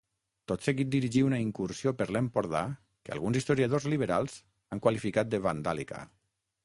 [0.51, 2.63] Tot seguit dirigí una incursió per l'Empordà
[3.09, 4.39] que alguns historiadors liberals
[4.75, 6.03] han qualificat de vandàlica.